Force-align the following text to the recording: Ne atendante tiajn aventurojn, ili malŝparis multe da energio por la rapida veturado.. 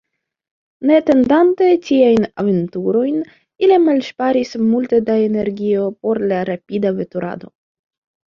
Ne 0.89 0.95
atendante 0.99 1.65
tiajn 1.89 2.23
aventurojn, 2.43 3.19
ili 3.67 3.77
malŝparis 3.85 4.55
multe 4.71 5.01
da 5.11 5.17
energio 5.27 5.85
por 6.07 6.23
la 6.33 6.41
rapida 6.51 6.97
veturado.. 7.03 7.53